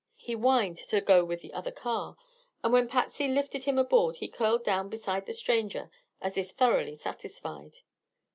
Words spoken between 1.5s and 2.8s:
other car, and